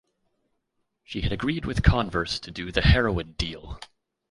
She 1.03 1.21
had 1.21 1.31
agreed 1.31 1.65
with 1.65 1.83
Converse 1.83 2.39
to 2.39 2.49
do 2.49 2.71
the 2.71 2.81
heroin 2.81 3.33
deal. 3.33 3.79